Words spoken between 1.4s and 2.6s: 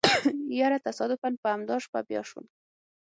په امدا شپه بيا شوم.